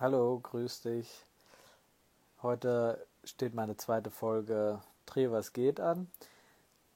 [0.00, 1.24] Hallo, grüß dich.
[2.42, 6.10] Heute steht meine zweite Folge Dreh was geht an.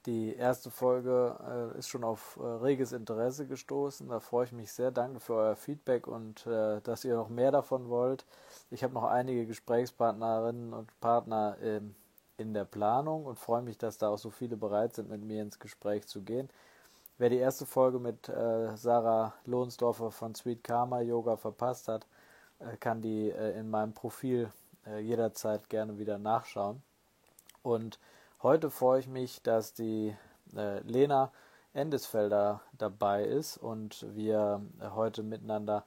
[0.05, 4.09] Die erste Folge äh, ist schon auf äh, reges Interesse gestoßen.
[4.09, 4.91] Da freue ich mich sehr.
[4.91, 8.25] Danke für euer Feedback und äh, dass ihr noch mehr davon wollt.
[8.69, 11.55] Ich habe noch einige Gesprächspartnerinnen und Partner
[12.37, 15.41] in der Planung und freue mich, dass da auch so viele bereit sind, mit mir
[15.41, 16.49] ins Gespräch zu gehen.
[17.17, 22.05] Wer die erste Folge mit äh, Sarah Lohnsdorfer von Sweet Karma Yoga verpasst hat,
[22.79, 24.51] kann die äh, in meinem Profil
[24.85, 26.81] äh, jederzeit gerne wieder nachschauen.
[27.63, 27.99] Und
[28.41, 30.15] heute freue ich mich, dass die
[30.51, 31.31] Lena
[31.73, 34.61] Endesfelder dabei ist und wir
[34.95, 35.83] heute miteinander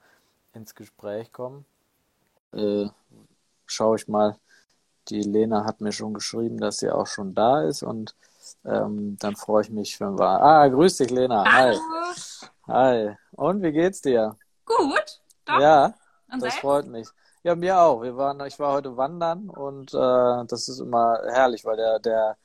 [0.53, 1.65] ins Gespräch kommen.
[2.53, 2.87] Äh,
[3.65, 4.37] schaue ich mal,
[5.09, 8.15] die Lena hat mir schon geschrieben, dass sie auch schon da ist und
[8.65, 10.41] ähm, dann freue ich mich, wenn wir.
[10.41, 11.43] Ah, grüß dich, Lena.
[11.45, 11.77] Hallo.
[12.67, 13.07] Hi.
[13.07, 13.17] Hi.
[13.31, 14.35] Und wie geht's dir?
[14.65, 15.21] Gut.
[15.45, 15.59] Doch.
[15.59, 15.93] Ja.
[16.33, 16.59] Und das selbst?
[16.61, 17.07] freut mich.
[17.43, 18.01] Ja, mir auch.
[18.01, 22.37] Wir waren, ich war heute wandern und äh, das ist immer herrlich, weil der, der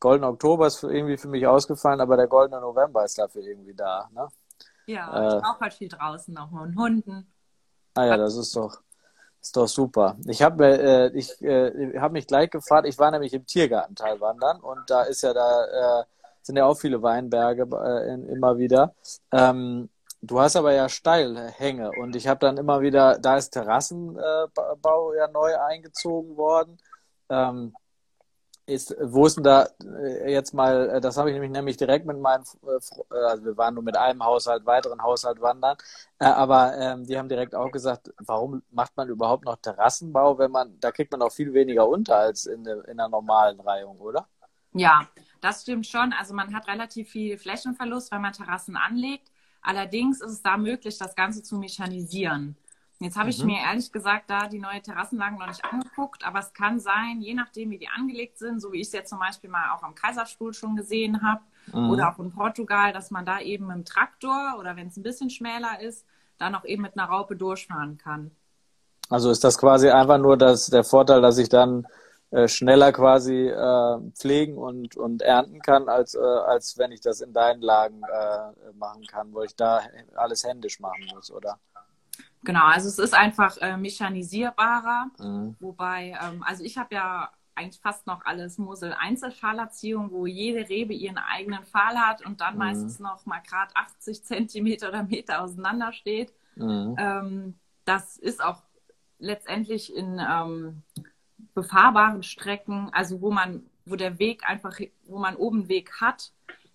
[0.00, 4.08] goldene Oktober ist irgendwie für mich ausgefallen, aber der goldene November ist dafür irgendwie da.
[4.12, 4.28] Ne?
[4.86, 7.30] Ja, äh, ich auch halt viel draußen noch mit Hunden.
[7.94, 8.80] Ah ja, das ist doch,
[9.40, 10.16] ist doch super.
[10.26, 14.60] Ich habe äh, ich äh, hab mich gleich gefragt, ich war nämlich im Tiergartenteil wandern
[14.60, 16.04] und da ist ja da äh,
[16.42, 18.94] sind ja auch viele Weinberge äh, in, immer wieder.
[19.32, 19.88] Ähm,
[20.26, 25.18] Du hast aber ja Steilhänge und ich habe dann immer wieder, da ist Terrassenbau äh,
[25.18, 26.78] ja neu eingezogen worden.
[27.28, 27.74] Ähm,
[28.66, 32.06] ist, wo ist denn da äh, jetzt mal, äh, das habe ich nämlich, nämlich direkt
[32.06, 35.76] mit meinem, also wir waren nur mit einem Haushalt, weiteren Haushalt wandern,
[36.18, 40.80] aber ähm, die haben direkt auch gesagt, warum macht man überhaupt noch Terrassenbau, wenn man,
[40.80, 44.26] da kriegt man auch viel weniger unter als in einer normalen Reihung, oder?
[44.72, 45.06] Ja,
[45.42, 46.14] das stimmt schon.
[46.14, 49.30] Also man hat relativ viel Flächenverlust, wenn man Terrassen anlegt.
[49.64, 52.56] Allerdings ist es da möglich, das Ganze zu mechanisieren.
[53.00, 53.46] Jetzt habe ich mhm.
[53.46, 57.34] mir ehrlich gesagt da die neue Terrassenlagen noch nicht angeguckt, aber es kann sein, je
[57.34, 59.94] nachdem, wie die angelegt sind, so wie ich es jetzt zum Beispiel mal auch am
[59.94, 61.40] Kaiserstuhl schon gesehen habe
[61.72, 61.90] mhm.
[61.90, 65.02] oder auch in Portugal, dass man da eben mit dem Traktor oder wenn es ein
[65.02, 66.06] bisschen schmäler ist,
[66.38, 68.30] dann auch eben mit einer Raupe durchfahren kann.
[69.10, 71.86] Also ist das quasi einfach nur das, der Vorteil, dass ich dann
[72.30, 77.20] äh, schneller quasi äh, pflegen und, und ernten kann, als, äh, als wenn ich das
[77.20, 79.80] in deinen Lagen äh, machen kann, wo ich da
[80.14, 81.58] alles händisch machen muss, oder?
[82.42, 85.56] Genau, also es ist einfach äh, mechanisierbarer, mhm.
[85.60, 90.92] wobei, ähm, also ich habe ja eigentlich fast noch alles Mosel Einzelfahlerziehung, wo jede Rebe
[90.92, 92.58] ihren eigenen Pfahl hat und dann mhm.
[92.58, 96.32] meistens noch mal gerade 80 Zentimeter oder Meter auseinander steht.
[96.56, 96.96] Mhm.
[96.98, 98.62] Ähm, das ist auch
[99.18, 100.82] letztendlich in ähm,
[101.54, 106.32] befahrbaren Strecken, also wo man, wo der Weg einfach, wo man oben Weg hat,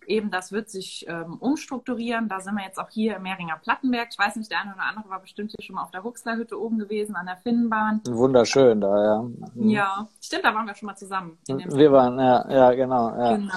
[0.09, 2.27] eben das wird sich ähm, umstrukturieren.
[2.27, 4.09] Da sind wir jetzt auch hier im Mehringer Plattenberg.
[4.11, 6.59] Ich weiß nicht, der eine oder andere war bestimmt hier schon mal auf der Huxlerhütte
[6.59, 8.01] oben gewesen, an der Finnenbahn.
[8.07, 9.29] Wunderschön da, ja.
[9.55, 11.37] Ja, stimmt, da waren wir schon mal zusammen.
[11.47, 13.09] wir waren, ja, ja, genau.
[13.09, 13.35] Ja.
[13.37, 13.53] Genau.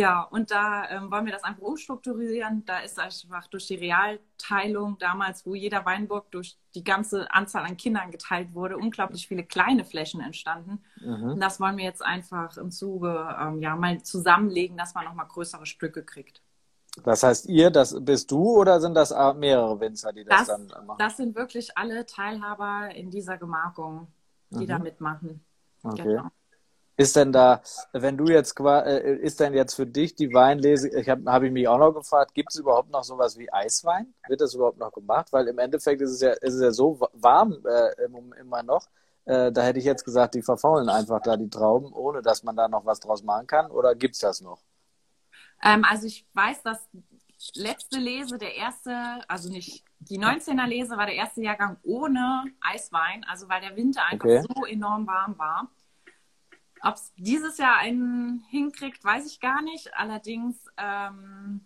[0.00, 2.64] Ja, und da ähm, wollen wir das einfach umstrukturieren.
[2.64, 7.76] Da ist einfach durch die Realteilung damals, wo jeder Weinburg durch die ganze Anzahl an
[7.76, 10.82] Kindern geteilt wurde, unglaublich viele kleine Flächen entstanden.
[11.02, 11.32] Mhm.
[11.32, 15.26] Und das wollen wir jetzt einfach im Zuge ähm, ja mal zusammenlegen, dass man nochmal
[15.28, 16.40] größere Stücke kriegt.
[17.04, 20.86] Das heißt, ihr, das bist du oder sind das mehrere Winzer, die das, das dann
[20.86, 20.98] machen?
[20.98, 24.06] Das sind wirklich alle Teilhaber in dieser Gemarkung,
[24.48, 24.66] die mhm.
[24.66, 25.44] da mitmachen.
[25.82, 26.04] Okay.
[26.04, 26.30] Genau.
[27.00, 27.62] Ist denn da,
[27.92, 31.50] wenn du jetzt äh, ist denn jetzt für dich die Weinlese, ich habe hab ich
[31.50, 34.12] mich auch noch gefragt, gibt es überhaupt noch sowas wie Eiswein?
[34.28, 35.28] Wird das überhaupt noch gemacht?
[35.32, 38.04] Weil im Endeffekt ist es ja, ist es ja so warm äh,
[38.38, 38.86] immer noch.
[39.24, 42.54] Äh, da hätte ich jetzt gesagt, die verfaulen einfach da die Trauben, ohne dass man
[42.54, 43.70] da noch was draus machen kann.
[43.70, 44.60] Oder gibt es das noch?
[45.62, 46.86] Ähm, also ich weiß, dass
[47.54, 53.24] letzte Lese, der erste, also nicht die 19er Lese, war der erste Jahrgang ohne Eiswein,
[53.26, 54.42] also weil der Winter einfach okay.
[54.42, 55.70] so enorm warm war.
[56.82, 59.94] Ob es dieses Jahr einen hinkriegt, weiß ich gar nicht.
[59.94, 61.60] Allerdings ähm,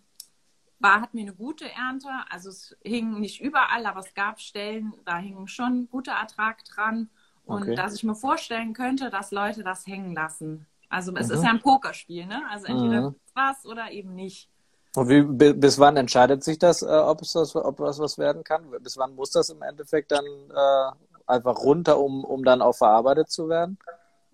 [0.80, 2.08] war, hatten wir eine gute Ernte.
[2.30, 7.10] Also es hing nicht überall, aber es gab Stellen, da hing schon guter Ertrag dran.
[7.44, 7.74] Und okay.
[7.74, 10.66] dass ich mir vorstellen könnte, dass Leute das hängen lassen.
[10.88, 11.34] Also es mhm.
[11.34, 12.42] ist ja ein Pokerspiel, ne?
[12.50, 13.14] Also entweder mhm.
[13.34, 14.48] was oder eben nicht.
[14.96, 15.22] Und wie,
[15.52, 18.70] bis wann entscheidet sich das, äh, ob es das, ob das was werden kann?
[18.80, 20.92] Bis wann muss das im Endeffekt dann äh,
[21.26, 23.78] einfach runter, um, um dann auch verarbeitet zu werden?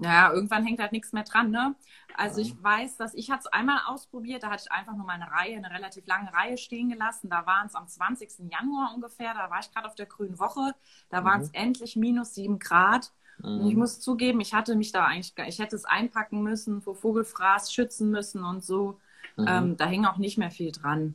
[0.00, 1.74] Naja, irgendwann hängt halt nichts mehr dran, ne?
[2.16, 5.30] Also ich weiß, dass ich hatte es einmal ausprobiert, da hatte ich einfach nur meine
[5.30, 7.30] Reihe, eine relativ lange Reihe stehen gelassen.
[7.30, 8.50] Da waren es am 20.
[8.50, 10.74] Januar ungefähr, da war ich gerade auf der grünen Woche,
[11.10, 11.54] da waren es mhm.
[11.54, 13.12] endlich minus sieben Grad.
[13.38, 13.60] Mhm.
[13.60, 13.80] Und ich mhm.
[13.80, 18.10] muss zugeben, ich hatte mich da eigentlich, ich hätte es einpacken müssen, vor Vogelfraß schützen
[18.10, 18.98] müssen und so.
[19.36, 19.46] Mhm.
[19.46, 21.14] Ähm, da hing auch nicht mehr viel dran.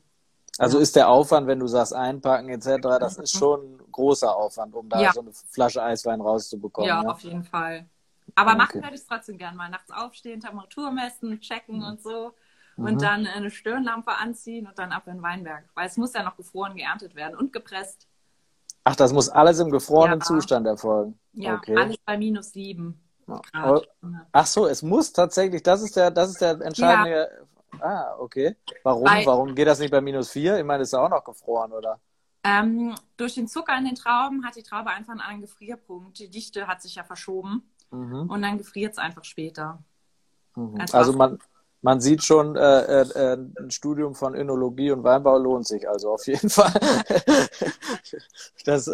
[0.58, 0.84] Also ja.
[0.84, 4.88] ist der Aufwand, wenn du sagst einpacken etc., das ist schon ein großer Aufwand, um
[4.90, 5.12] da ja.
[5.12, 6.88] so eine Flasche Eiswein rauszubekommen.
[6.88, 7.10] Ja, ne?
[7.10, 7.90] auf jeden Fall.
[8.36, 9.70] Aber machen würde ich es trotzdem gern mal.
[9.70, 12.34] Nachts aufstehen, Temperatur messen, checken und so.
[12.78, 13.00] Und mhm.
[13.00, 15.64] dann eine Stirnlampe anziehen und dann ab in den Weinberg.
[15.74, 18.08] Weil es muss ja noch gefroren geerntet werden und gepresst.
[18.84, 20.26] Ach, das muss alles im gefrorenen ja.
[20.26, 21.18] Zustand erfolgen.
[21.34, 21.76] Ja, okay.
[21.76, 23.02] alles bei minus sieben.
[23.28, 23.82] Oh.
[24.32, 27.30] Ach so, es muss tatsächlich, das ist der, das ist der entscheidende.
[27.80, 27.82] Ja.
[27.82, 28.56] Ah, okay.
[28.84, 29.06] Warum?
[29.06, 30.58] Weil, Warum geht das nicht bei minus vier?
[30.58, 32.00] Ich meine, ist ja auch noch gefroren, oder?
[32.44, 36.20] Ähm, durch den Zucker in den Trauben hat die Traube einfach einen Gefrierpunkt.
[36.20, 37.64] Die Dichte hat sich ja verschoben.
[37.92, 38.30] Mhm.
[38.30, 39.80] Und dann gefriert es einfach später.
[40.56, 40.78] Mhm.
[40.92, 41.40] Also man,
[41.82, 46.26] man sieht schon, äh, äh, ein Studium von Önologie und Weinbau lohnt sich also auf
[46.28, 46.74] jeden Fall.
[48.66, 48.90] das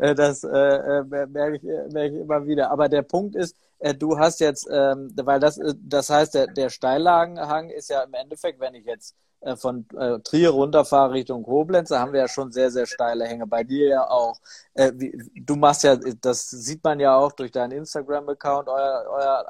[0.00, 2.70] äh, das äh, äh merke, ich, merke ich immer wieder.
[2.70, 6.46] Aber der Punkt ist, äh, du hast jetzt, ähm, weil das, äh, das heißt, der,
[6.46, 11.42] der Steillagenhang ist ja im Endeffekt, wenn ich jetzt äh, von äh, Trier runterfahre Richtung
[11.42, 13.46] Koblenz, da haben wir ja schon sehr, sehr steile Hänge.
[13.46, 14.38] Bei dir ja auch.
[14.74, 19.46] Äh, wie, du machst ja, das sieht man ja auch durch deinen Instagram-Account, euer, euer,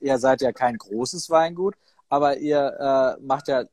[0.00, 1.74] äh, ihr seid ja kein großes Weingut,
[2.08, 3.64] aber ihr äh, macht ja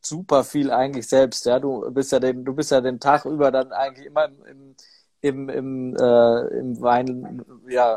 [0.00, 1.58] super viel eigentlich selbst, ja.
[1.60, 4.76] Du bist ja den, du bist ja den Tag über dann eigentlich immer im, im
[5.22, 7.96] im, im, äh, im Wein, ja,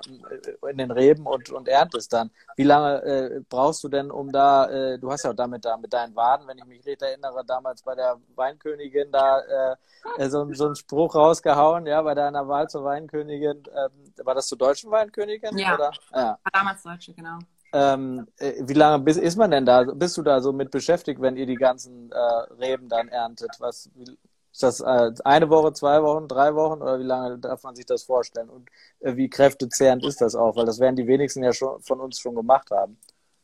[0.69, 2.29] in den Reben und, und erntest dann.
[2.55, 5.75] Wie lange äh, brauchst du denn, um da, äh, du hast ja auch damit da
[5.75, 9.75] mit deinen Waden, wenn ich mich recht erinnere, damals bei der Weinkönigin da äh,
[10.23, 13.63] äh so, so einen Spruch rausgehauen, ja, bei deiner Wahl zur Weinkönigin.
[13.73, 15.57] Äh, war das zur deutschen Weinkönigin?
[15.57, 15.91] Ja, oder?
[16.13, 16.39] ja.
[16.43, 17.39] war damals deutsche, genau.
[17.73, 19.83] Ähm, äh, wie lange bist, ist man denn da?
[19.83, 22.17] Bist du da so mit beschäftigt, wenn ihr die ganzen äh,
[22.59, 23.49] Reben dann erntet?
[23.59, 24.15] Was, wie,
[24.55, 27.85] ist das äh, eine Woche, zwei Wochen, drei Wochen oder wie lange darf man sich
[27.85, 28.49] das vorstellen?
[28.49, 28.69] Und
[29.01, 30.55] äh, wie kräftezehrend ist das auch?
[30.55, 32.97] Weil das werden die wenigsten ja schon von uns schon gemacht haben.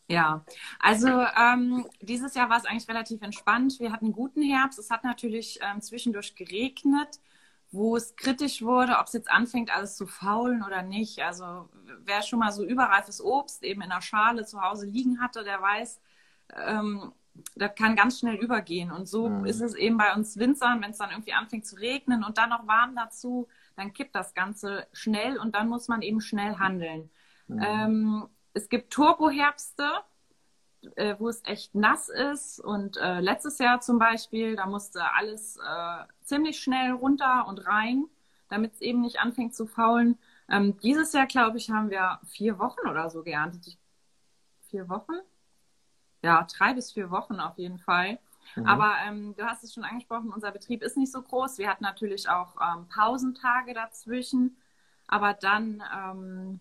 [0.07, 0.45] Ja,
[0.79, 3.77] also ähm, dieses Jahr war es eigentlich relativ entspannt.
[3.81, 4.79] Wir hatten einen guten Herbst.
[4.79, 7.19] Es hat natürlich ähm, zwischendurch geregnet,
[7.71, 11.21] wo es kritisch wurde, ob es jetzt anfängt, alles zu faulen oder nicht.
[11.23, 11.67] Also
[12.05, 15.61] wer schon mal so überreifes Obst eben in der Schale zu Hause liegen hatte, der
[15.61, 15.99] weiß,
[16.55, 17.11] ähm,
[17.55, 18.91] das kann ganz schnell übergehen.
[18.91, 19.45] Und so mhm.
[19.45, 22.49] ist es eben bei uns Winzern, wenn es dann irgendwie anfängt zu regnen und dann
[22.49, 27.09] noch warm dazu, dann kippt das Ganze schnell und dann muss man eben schnell handeln.
[27.47, 27.61] Mhm.
[27.65, 29.89] Ähm, es gibt Turboherbste,
[30.95, 32.59] äh, wo es echt nass ist.
[32.59, 38.05] Und äh, letztes Jahr zum Beispiel, da musste alles äh, ziemlich schnell runter und rein,
[38.49, 40.17] damit es eben nicht anfängt zu faulen.
[40.49, 43.77] Ähm, dieses Jahr, glaube ich, haben wir vier Wochen oder so geerntet.
[44.69, 45.13] Vier Wochen?
[46.21, 48.19] Ja, drei bis vier Wochen auf jeden Fall.
[48.55, 48.65] Mhm.
[48.65, 51.57] Aber ähm, du hast es schon angesprochen, unser Betrieb ist nicht so groß.
[51.57, 54.57] Wir hatten natürlich auch ähm, Pausentage dazwischen.
[55.07, 56.59] Aber dann, ähm,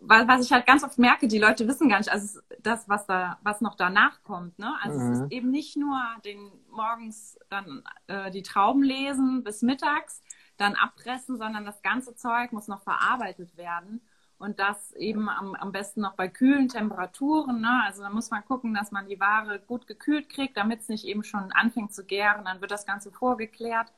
[0.00, 3.38] was ich halt ganz oft merke, die Leute wissen gar nicht, also das, was da,
[3.42, 4.58] was noch danach kommt.
[4.58, 4.72] Ne?
[4.82, 5.12] Also mhm.
[5.12, 10.22] es ist eben nicht nur den morgens dann äh, die Trauben lesen bis mittags,
[10.56, 14.00] dann abpressen, sondern das ganze Zeug muss noch verarbeitet werden.
[14.38, 17.62] Und das eben am, am besten noch bei kühlen Temperaturen.
[17.62, 17.82] Ne?
[17.86, 21.06] Also da muss man gucken, dass man die Ware gut gekühlt kriegt, damit es nicht
[21.06, 22.44] eben schon anfängt zu gären.
[22.44, 23.92] Dann wird das Ganze vorgeklärt,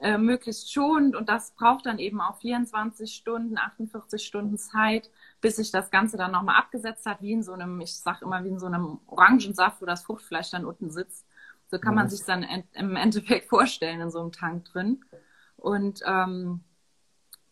[0.00, 1.14] äh, möglichst schonend.
[1.14, 5.10] Und das braucht dann eben auch 24 Stunden, 48 Stunden Zeit,
[5.42, 8.42] bis sich das Ganze dann nochmal abgesetzt hat, wie in so einem, ich sag immer,
[8.44, 11.26] wie in so einem Orangensaft, wo das Fruchtfleisch dann unten sitzt.
[11.70, 15.04] So kann man sich dann im Endeffekt vorstellen in so einem Tank drin.
[15.56, 16.64] Und ähm,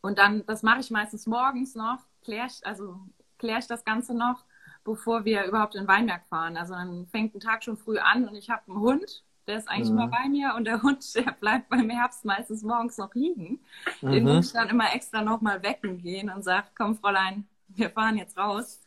[0.00, 3.00] und dann, das mache ich meistens morgens noch, kläre ich, also
[3.38, 4.44] kläre ich das Ganze noch,
[4.84, 6.56] bevor wir überhaupt in Weinberg fahren.
[6.56, 9.68] Also dann fängt ein Tag schon früh an und ich habe einen Hund, der ist
[9.68, 9.99] eigentlich mhm.
[9.99, 13.61] immer bei mir und der Hund, der bleibt beim Herbst meistens morgens noch liegen.
[14.00, 14.12] Mhm.
[14.12, 18.16] Den muss ich dann immer extra nochmal wecken gehen und sage, komm Fräulein, wir fahren
[18.16, 18.80] jetzt raus.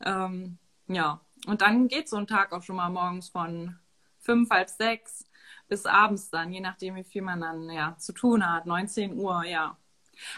[0.00, 0.58] Ähm,
[0.88, 3.78] ja, und dann geht so ein Tag auch schon mal morgens von
[4.18, 5.26] fünf, halb sechs
[5.68, 9.44] bis abends dann, je nachdem, wie viel man dann ja zu tun hat, 19 Uhr,
[9.44, 9.76] ja.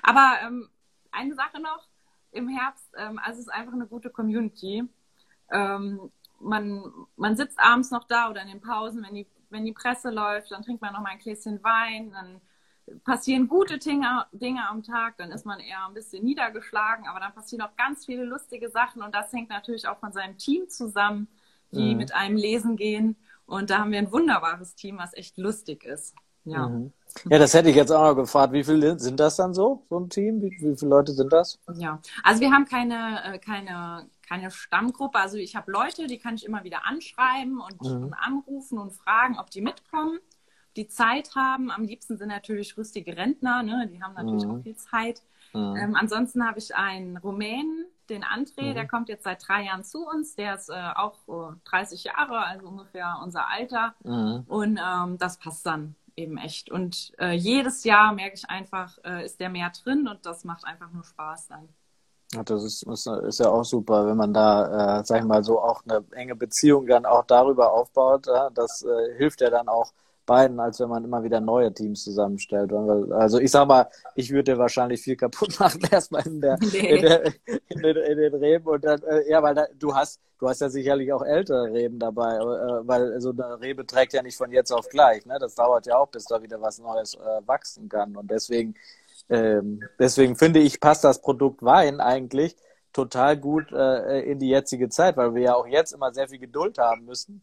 [0.03, 0.69] Aber ähm,
[1.11, 1.89] eine Sache noch
[2.31, 4.85] im Herbst, ähm, also es ist einfach eine gute Community.
[5.51, 6.11] Ähm,
[6.41, 6.85] man,
[7.17, 10.51] man sitzt abends noch da oder in den Pausen, wenn die, wenn die Presse läuft,
[10.51, 12.41] dann trinkt man noch mal ein Gläschen Wein, dann
[13.05, 17.35] passieren gute Dinge, Dinge am Tag, dann ist man eher ein bisschen niedergeschlagen, aber dann
[17.35, 21.29] passieren auch ganz viele lustige Sachen und das hängt natürlich auch von seinem Team zusammen,
[21.71, 21.99] die mhm.
[21.99, 23.17] mit einem lesen gehen.
[23.47, 26.15] Und da haben wir ein wunderbares Team, was echt lustig ist.
[26.45, 26.69] Ja.
[26.69, 26.93] Mhm.
[27.29, 28.53] Ja, das hätte ich jetzt auch noch gefragt.
[28.53, 30.41] Wie viele sind das dann so, so ein Team?
[30.41, 31.59] Wie, wie viele Leute sind das?
[31.75, 35.19] Ja, also wir haben keine, äh, keine, keine Stammgruppe.
[35.19, 38.15] Also ich habe Leute, die kann ich immer wieder anschreiben und, mhm.
[38.19, 40.19] anrufen und fragen, ob die mitkommen,
[40.77, 41.71] die Zeit haben.
[41.71, 43.89] Am liebsten sind natürlich rüstige Rentner, ne?
[43.93, 44.51] die haben natürlich mhm.
[44.51, 45.23] auch viel Zeit.
[45.53, 45.77] Mhm.
[45.77, 48.75] Ähm, ansonsten habe ich einen Rumänen, den André, mhm.
[48.75, 50.35] der kommt jetzt seit drei Jahren zu uns.
[50.35, 53.95] Der ist äh, auch äh, 30 Jahre, also ungefähr unser Alter.
[54.03, 54.45] Mhm.
[54.49, 56.71] Und ähm, das passt dann eben echt.
[56.71, 60.65] Und äh, jedes Jahr merke ich einfach, äh, ist der mehr drin und das macht
[60.65, 61.69] einfach nur Spaß dann.
[62.35, 65.45] Ja, das ist, ist, ist, ja auch super, wenn man da, äh, sag ich mal,
[65.45, 68.27] so auch eine enge Beziehung dann auch darüber aufbaut.
[68.27, 68.49] Ja?
[68.51, 69.93] Das äh, hilft ja dann auch
[70.27, 72.73] beiden, als wenn man immer wieder neue Teams zusammenstellt.
[72.73, 76.97] Also ich sag mal, ich würde wahrscheinlich viel kaputt machen erstmal in der, nee.
[76.97, 77.27] in, der
[77.69, 80.61] in, den, in, den, Reben und dann, äh, ja, weil da, du hast, du hast
[80.61, 84.53] ja sicherlich auch ältere Reben dabei, äh, weil so eine Rebe trägt ja nicht von
[84.53, 85.39] jetzt auf gleich, ne?
[85.41, 88.75] Das dauert ja auch, bis da wieder was Neues äh, wachsen kann und deswegen,
[89.29, 92.57] ähm, deswegen finde ich, passt das Produkt Wein eigentlich
[92.93, 96.39] total gut äh, in die jetzige Zeit, weil wir ja auch jetzt immer sehr viel
[96.39, 97.43] Geduld haben müssen.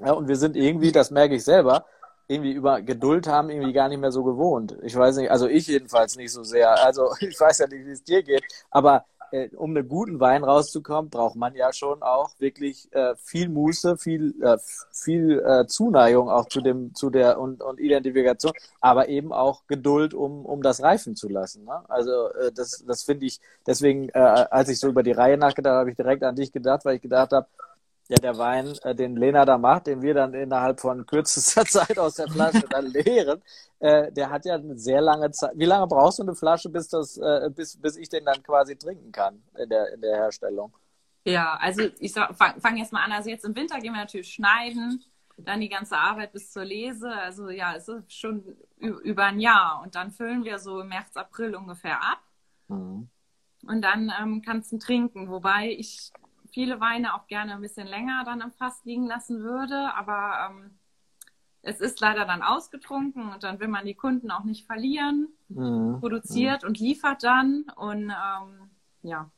[0.00, 1.86] Ja, und wir sind irgendwie, das merke ich selber,
[2.28, 4.76] irgendwie über Geduld haben irgendwie gar nicht mehr so gewohnt.
[4.82, 6.84] Ich weiß nicht, also ich jedenfalls nicht so sehr.
[6.84, 10.44] Also ich weiß ja nicht, wie es dir geht, aber äh, um einen guten Wein
[10.44, 14.58] rauszukommen, braucht man ja schon auch wirklich äh, viel Muße, viel äh,
[14.92, 20.14] viel äh, Zuneigung auch zu dem zu der und, und Identifikation, aber eben auch Geduld,
[20.14, 21.64] um um das reifen zu lassen.
[21.64, 21.82] Ne?
[21.88, 23.40] Also äh, das das finde ich.
[23.66, 26.52] Deswegen, äh, als ich so über die Reihe nachgedacht habe, habe ich direkt an dich
[26.52, 27.46] gedacht, weil ich gedacht habe,
[28.12, 31.98] ja, der Wein, äh, den Lena da macht, den wir dann innerhalb von kürzester Zeit
[31.98, 33.42] aus der Flasche dann leeren,
[33.78, 35.52] äh, der hat ja eine sehr lange Zeit.
[35.54, 38.76] Wie lange brauchst du eine Flasche, bis das, äh, bis, bis ich den dann quasi
[38.76, 40.74] trinken kann in der, in der Herstellung?
[41.24, 43.12] Ja, also ich fange fang jetzt mal an.
[43.12, 45.02] Also jetzt im Winter gehen wir natürlich schneiden,
[45.38, 47.10] dann die ganze Arbeit bis zur Lese.
[47.10, 48.44] Also ja, es ist schon
[48.78, 49.80] über ein Jahr.
[49.82, 52.18] Und dann füllen wir so März, April ungefähr ab.
[52.68, 53.08] Mhm.
[53.66, 55.30] Und dann ähm, kannst du trinken.
[55.30, 56.12] Wobei ich
[56.52, 60.78] viele Weine auch gerne ein bisschen länger dann im Fass liegen lassen würde, aber ähm,
[61.62, 65.98] es ist leider dann ausgetrunken und dann will man die Kunden auch nicht verlieren, mhm.
[66.00, 66.68] produziert mhm.
[66.68, 68.70] und liefert dann und ähm,
[69.02, 69.30] ja.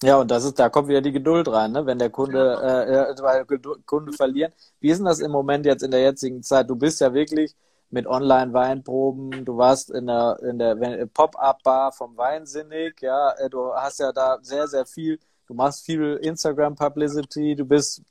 [0.00, 1.84] Ja, und das ist, da kommt wieder die Geduld rein, ne?
[1.84, 2.82] wenn der Kunde, ja.
[2.82, 3.44] äh, äh weil
[3.84, 4.52] Kunden verlieren.
[4.78, 6.70] Wie ist denn das im Moment jetzt in der jetzigen Zeit?
[6.70, 7.56] Du bist ja wirklich
[7.90, 13.98] mit Online-Weinproben, du warst in der, in der Pop-Up-Bar vom Weinsinnig, ja, äh, du hast
[13.98, 18.02] ja da sehr, sehr viel du machst viel Instagram-Publicity, du bist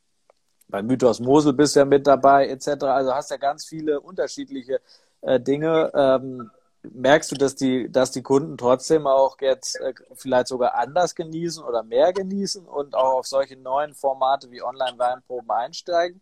[0.68, 2.84] bei Mythos Mosel bist ja mit dabei, etc.
[2.84, 4.82] Also hast ja ganz viele unterschiedliche
[5.22, 5.92] äh, Dinge.
[5.94, 6.52] Ähm,
[6.84, 11.64] merkst du, dass die, dass die Kunden trotzdem auch jetzt äh, vielleicht sogar anders genießen
[11.64, 16.22] oder mehr genießen und auch auf solche neuen Formate wie Online-Weinproben einsteigen?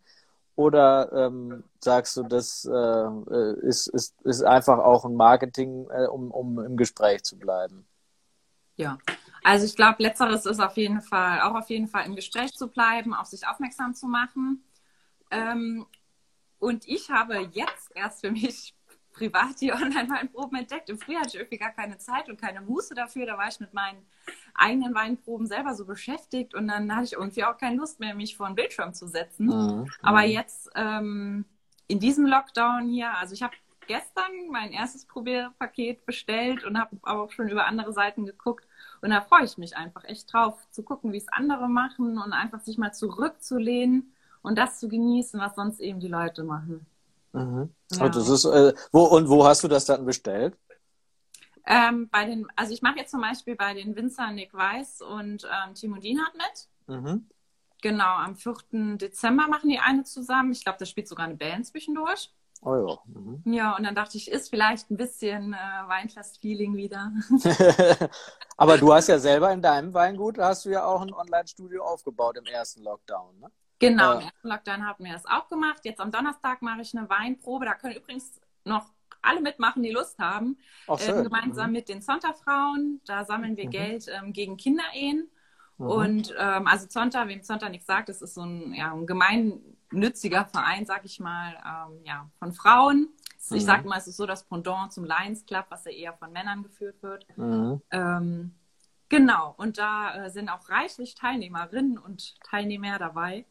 [0.54, 6.30] Oder ähm, sagst du, das äh, ist, ist, ist einfach auch ein Marketing, äh, um,
[6.30, 7.86] um im Gespräch zu bleiben?
[8.76, 8.96] Ja,
[9.46, 12.66] also ich glaube, letzteres ist auf jeden Fall, auch auf jeden Fall im Gespräch zu
[12.66, 14.64] bleiben, auf sich aufmerksam zu machen.
[15.30, 15.86] Ähm,
[16.58, 18.74] und ich habe jetzt erst für mich
[19.12, 20.90] privat die Online-Weinproben entdeckt.
[20.90, 23.24] Im Frühjahr hatte ich irgendwie gar keine Zeit und keine Muße dafür.
[23.24, 24.04] Da war ich mit meinen
[24.52, 28.36] eigenen Weinproben selber so beschäftigt und dann hatte ich irgendwie auch keine Lust mehr, mich
[28.36, 29.46] vor einen Bildschirm zu setzen.
[29.46, 29.88] Mhm.
[30.02, 31.44] Aber jetzt ähm,
[31.86, 33.54] in diesem Lockdown hier, also ich habe
[33.86, 38.65] gestern mein erstes Probierpaket bestellt und habe aber auch schon über andere Seiten geguckt
[39.00, 42.32] und da freue ich mich einfach echt drauf, zu gucken, wie es andere machen und
[42.32, 44.12] einfach sich mal zurückzulehnen
[44.42, 46.86] und das zu genießen, was sonst eben die Leute machen.
[47.32, 47.74] Mhm.
[47.92, 48.04] Ja.
[48.04, 50.56] Und, das ist, äh, wo, und wo hast du das dann bestellt?
[51.66, 55.44] Ähm, bei den, also ich mache jetzt zum Beispiel bei den Winzer Nick Weiß und
[55.44, 56.96] ähm, Timo Dienhardt mit.
[56.96, 57.26] Mhm.
[57.82, 58.96] Genau, am 4.
[58.96, 60.52] Dezember machen die eine zusammen.
[60.52, 62.32] Ich glaube, da spielt sogar eine Band zwischendurch.
[62.62, 62.98] Oh ja.
[63.06, 63.42] Mhm.
[63.52, 67.12] Ja, und dann dachte ich, ist vielleicht ein bisschen äh, Weinfest-Feeling wieder.
[68.56, 71.84] Aber du hast ja selber in deinem Weingut, da hast du ja auch ein Online-Studio
[71.84, 73.50] aufgebaut im ersten Lockdown, ne?
[73.78, 75.80] Genau, äh, im ersten Lockdown haben wir das auch gemacht.
[75.84, 77.66] Jetzt am Donnerstag mache ich eine Weinprobe.
[77.66, 78.86] Da können übrigens noch
[79.22, 80.58] alle mitmachen, die Lust haben.
[80.86, 81.72] Ach, ähm, gemeinsam mhm.
[81.72, 83.00] mit den Zonta-Frauen.
[83.04, 83.70] Da sammeln wir mhm.
[83.70, 85.28] Geld ähm, gegen Kinderehen.
[85.78, 85.86] Mhm.
[85.86, 89.06] Und ähm, also Zonta, wem Zonta nichts sagt, das ist so ein, ja, ein
[89.88, 93.08] gemeinnütziger Verein, sag ich mal, ähm, ja, von Frauen.
[93.50, 93.56] Mhm.
[93.56, 96.32] Ich sag mal, es ist so das Pendant zum Lions Club, was ja eher von
[96.32, 97.26] Männern geführt wird.
[97.36, 97.80] Mhm.
[97.90, 98.54] Ähm,
[99.08, 103.44] genau, und da äh, sind auch reichlich Teilnehmerinnen und Teilnehmer dabei.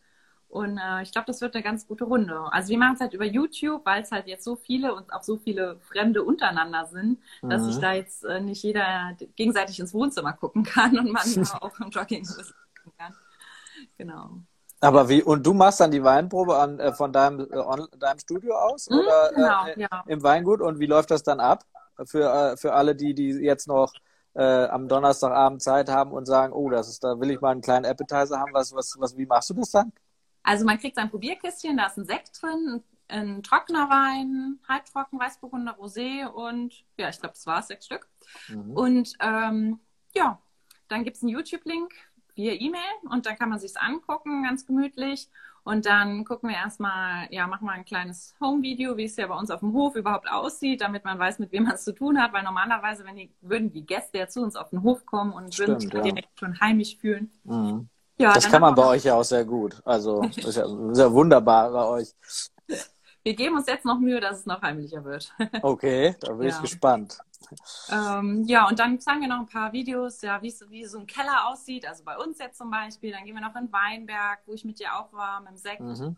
[0.47, 2.39] Und äh, ich glaube, das wird eine ganz gute Runde.
[2.51, 5.23] Also wir machen es halt über YouTube, weil es halt jetzt so viele und auch
[5.23, 7.49] so viele Fremde untereinander sind, mhm.
[7.49, 11.23] dass sich da jetzt äh, nicht jeder gegenseitig ins Wohnzimmer gucken kann und man
[11.61, 13.15] auch im Jogging gucken kann.
[13.97, 14.41] Genau.
[14.85, 18.19] Aber wie, und du machst dann die Weinprobe an, äh, von deinem, äh, on, deinem
[18.19, 20.03] Studio aus mhm, oder genau, äh, ja.
[20.07, 21.65] im Weingut und wie läuft das dann ab
[22.05, 23.93] für, äh, für alle, die, die jetzt noch
[24.33, 27.61] äh, am Donnerstagabend Zeit haben und sagen, oh, das ist, da will ich mal einen
[27.61, 29.91] kleinen Appetizer haben, was, was, was, wie machst du das dann?
[30.43, 35.77] Also man kriegt sein Probierkistchen, da ist ein Sekt drin, ein trockener Wein, halbtrocken, Weißburgunder,
[35.79, 38.07] Rosé und ja, ich glaube, das war es, sechs Stück.
[38.49, 38.71] Mhm.
[38.71, 39.79] Und ähm,
[40.13, 40.39] ja,
[40.87, 41.93] dann gibt es einen YouTube-Link
[42.35, 45.29] via E-Mail und dann kann man sich's angucken, ganz gemütlich.
[45.63, 49.35] Und dann gucken wir erstmal, ja, machen wir ein kleines Home-Video, wie es ja bei
[49.35, 52.21] uns auf dem Hof überhaupt aussieht, damit man weiß, mit wem man es zu tun
[52.21, 52.33] hat.
[52.33, 55.55] Weil normalerweise, wenn die, würden die Gäste ja zu uns auf den Hof kommen und
[55.55, 56.01] Stimmt, würden sich ja.
[56.01, 57.31] direkt schon heimisch fühlen.
[57.45, 57.89] Mhm.
[58.19, 59.81] Ja, das kann man bei euch ja auch sehr gut.
[59.85, 62.13] Also, das ist ja sehr wunderbar bei euch.
[63.23, 65.33] Wir geben uns jetzt noch Mühe, dass es noch heimlicher wird.
[65.63, 66.55] Okay, da bin ja.
[66.55, 67.17] ich gespannt.
[67.89, 71.07] Ähm, ja, und dann zeigen wir noch ein paar Videos, ja, wie, wie so ein
[71.07, 71.87] Keller aussieht.
[71.87, 73.11] Also bei uns jetzt zum Beispiel.
[73.11, 75.81] Dann gehen wir noch in Weinberg, wo ich mit dir auch war, mit dem Sekt.
[75.81, 76.17] Mhm.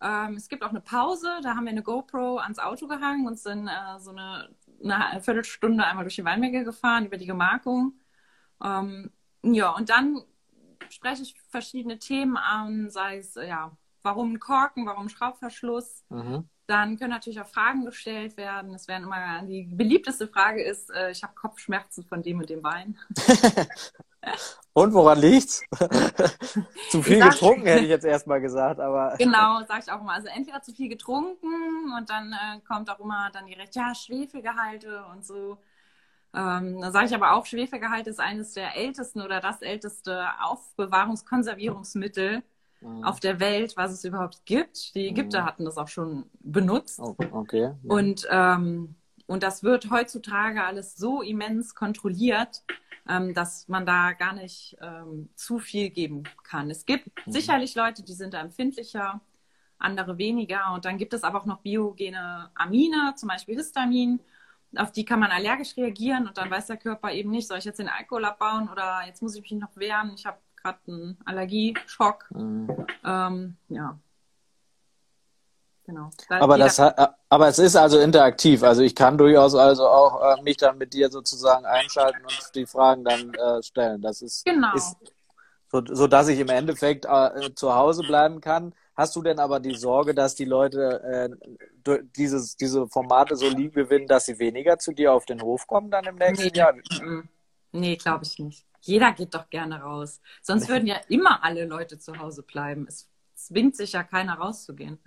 [0.00, 1.40] Ähm, es gibt auch eine Pause.
[1.42, 4.50] Da haben wir eine GoPro ans Auto gehangen und sind äh, so eine,
[4.82, 8.00] eine, Viertelstunde einmal durch die Weinberge gefahren, über die Gemarkung.
[8.62, 9.10] Ähm,
[9.42, 10.22] ja, und dann
[10.88, 16.04] spreche ich verschiedene Themen an, sei es, ja, warum Korken, warum Schraubverschluss.
[16.08, 16.48] Mhm.
[16.72, 18.72] Dann können natürlich auch Fragen gestellt werden.
[18.72, 22.62] Es werden immer die beliebteste Frage ist, äh, ich habe Kopfschmerzen von dem und dem
[22.62, 22.98] Bein.
[24.72, 25.62] und woran liegt's?
[26.90, 30.14] zu viel sag, getrunken hätte ich jetzt erstmal gesagt, aber genau, sage ich auch immer.
[30.14, 35.04] Also entweder zu viel getrunken und dann äh, kommt auch immer dann direkt ja Schwefelgehalte
[35.12, 35.58] und so.
[36.34, 42.42] Ähm, da sage ich aber auch, Schwefelgehalt ist eines der ältesten oder das älteste Aufbewahrungskonservierungsmittel
[42.82, 43.04] mhm.
[43.04, 44.94] auf der Welt, was es überhaupt gibt.
[44.94, 45.46] Die Ägypter mhm.
[45.46, 47.00] hatten das auch schon benutzt.
[47.00, 47.62] Oh, okay.
[47.62, 47.76] Ja.
[47.84, 48.94] Und, ähm,
[49.26, 52.62] und das wird heutzutage alles so immens kontrolliert,
[53.08, 56.70] ähm, dass man da gar nicht ähm, zu viel geben kann.
[56.70, 57.32] Es gibt mhm.
[57.32, 59.20] sicherlich Leute, die sind da empfindlicher,
[59.78, 60.72] andere weniger.
[60.74, 64.20] Und dann gibt es aber auch noch biogene Amine, zum Beispiel Histamin.
[64.76, 67.64] Auf die kann man allergisch reagieren und dann weiß der Körper eben nicht, soll ich
[67.64, 71.18] jetzt den Alkohol abbauen oder jetzt muss ich mich noch wehren, ich habe gerade einen
[71.24, 72.28] Allergieschock.
[72.30, 72.86] Mhm.
[73.04, 73.98] Ähm, ja.
[75.84, 76.10] Genau.
[76.28, 78.62] Da aber, das, aber es ist also interaktiv.
[78.62, 82.66] Also ich kann durchaus also auch äh, mich dann mit dir sozusagen einschalten und die
[82.66, 84.00] Fragen dann äh, stellen.
[84.00, 84.74] Das ist, genau.
[84.74, 84.96] ist
[85.70, 88.74] so, so dass ich im Endeffekt äh, zu Hause bleiben kann.
[88.94, 91.36] Hast du denn aber die Sorge, dass die Leute
[91.86, 95.66] äh, dieses, diese Formate so lieb gewinnen, dass sie weniger zu dir auf den Hof
[95.66, 96.52] kommen dann im nächsten nee.
[96.54, 96.74] Jahr?
[97.72, 98.66] Nee, glaube ich nicht.
[98.82, 100.20] Jeder geht doch gerne raus.
[100.42, 102.86] Sonst würden ja immer alle Leute zu Hause bleiben.
[102.88, 104.98] Es zwingt sich ja keiner rauszugehen.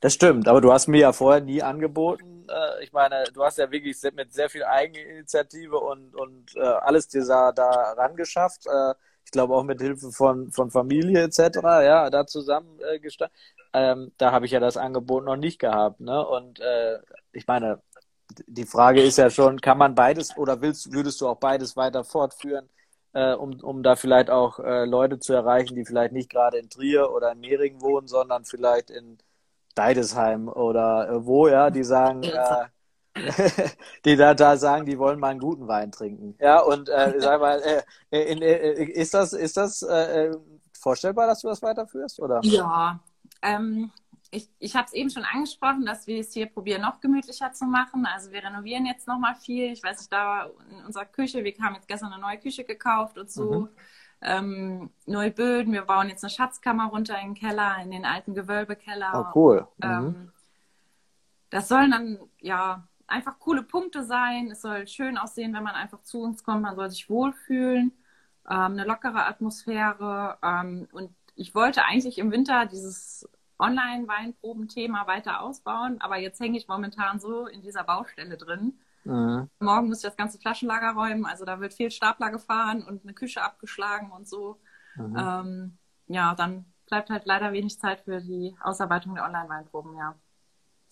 [0.00, 2.46] Das stimmt, aber du hast mir ja vorher nie angeboten.
[2.48, 7.08] Äh, ich meine, du hast ja wirklich mit sehr viel Eigeninitiative und, und äh, alles
[7.08, 8.66] dir da, da rangeschafft.
[8.66, 11.58] Äh, ich glaube auch mit Hilfe von, von Familie etc.
[11.62, 13.36] Ja, da zusammen äh, gestanden.
[13.72, 16.00] Ähm, da habe ich ja das Angebot noch nicht gehabt.
[16.00, 16.26] Ne?
[16.26, 16.98] Und äh,
[17.32, 17.82] ich meine,
[18.46, 22.04] die Frage ist ja schon, kann man beides oder willst, würdest du auch beides weiter
[22.04, 22.68] fortführen?
[23.16, 26.68] Äh, um, um da vielleicht auch äh, Leute zu erreichen, die vielleicht nicht gerade in
[26.68, 29.16] Trier oder in Mehringen wohnen, sondern vielleicht in
[29.74, 32.66] Deidesheim oder äh, wo, ja, die sagen, äh,
[34.04, 36.36] die da, da sagen, die wollen mal einen guten Wein trinken.
[36.38, 37.62] Ja, und äh, sag mal,
[38.10, 40.36] äh, in, äh, ist das, ist das äh, äh,
[40.78, 42.20] vorstellbar, dass du das weiterführst?
[42.20, 42.40] Oder?
[42.42, 43.00] Ja,
[43.40, 43.90] ähm,
[44.30, 47.64] ich, ich habe es eben schon angesprochen, dass wir es hier probieren, noch gemütlicher zu
[47.64, 48.06] machen.
[48.06, 49.72] Also wir renovieren jetzt noch mal viel.
[49.72, 53.18] Ich weiß nicht, da in unserer Küche, wir haben jetzt gestern eine neue Küche gekauft
[53.18, 53.60] und so.
[53.60, 53.68] Mhm.
[54.22, 55.72] Ähm, neue Böden.
[55.72, 59.32] Wir bauen jetzt eine Schatzkammer runter in den Keller, in den alten Gewölbekeller.
[59.34, 59.68] Oh, cool.
[59.78, 59.84] Mhm.
[59.84, 60.32] Ähm,
[61.50, 64.50] das sollen dann, ja, einfach coole Punkte sein.
[64.50, 66.62] Es soll schön aussehen, wenn man einfach zu uns kommt.
[66.62, 67.92] Man soll sich wohlfühlen.
[68.48, 70.38] Ähm, eine lockere Atmosphäre.
[70.42, 76.68] Ähm, und ich wollte eigentlich im Winter dieses Online-Weinprobenthema weiter ausbauen, aber jetzt hänge ich
[76.68, 78.78] momentan so in dieser Baustelle drin.
[79.04, 79.48] Mhm.
[79.60, 83.14] Morgen muss ich das ganze Flaschenlager räumen, also da wird viel Stapler gefahren und eine
[83.14, 84.60] Küche abgeschlagen und so.
[84.96, 85.16] Mhm.
[85.18, 90.14] Ähm, ja, dann bleibt halt leider wenig Zeit für die Ausarbeitung der Online-Weinproben, ja.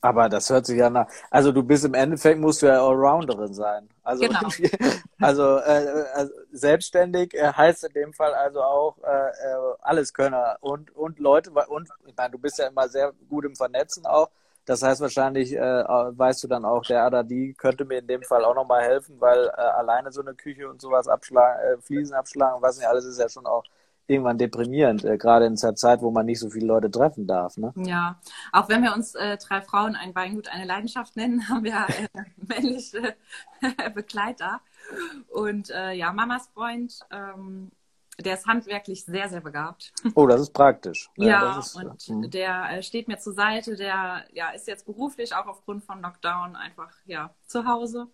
[0.05, 1.07] Aber das hört sich ja nach.
[1.31, 3.89] Also du bist im Endeffekt musst du ja Allrounderin sein.
[4.03, 4.39] Also, genau.
[5.19, 10.95] also, äh, also selbstständig äh, heißt in dem Fall also auch äh, äh, Alleskönner und
[10.95, 14.29] und Leute und ich meine, du bist ja immer sehr gut im Vernetzen auch.
[14.67, 18.23] Das heißt wahrscheinlich äh, weißt du dann auch, der oder die könnte mir in dem
[18.25, 22.15] Fall auch nochmal helfen, weil äh, alleine so eine Küche und sowas abschlagen, äh, Fliesen
[22.15, 23.65] abschlagen, was nicht alles ist ja schon auch
[24.07, 27.57] irgendwann deprimierend, äh, gerade in der Zeit, wo man nicht so viele Leute treffen darf.
[27.57, 27.73] Ne?
[27.77, 28.21] Ja,
[28.53, 32.25] auch wenn wir uns äh, drei Frauen ein Weingut eine Leidenschaft nennen, haben wir äh,
[32.37, 33.15] männliche
[33.95, 34.61] Begleiter.
[35.31, 37.71] Und äh, ja, Mamas Freund, ähm,
[38.21, 39.93] der ist handwerklich sehr, sehr begabt.
[40.15, 41.11] Oh, das ist praktisch.
[41.17, 42.29] Ja, ja ist, und mh.
[42.29, 46.57] der äh, steht mir zur Seite, der ja, ist jetzt beruflich auch aufgrund von Lockdown
[46.57, 48.09] einfach ja, zu Hause.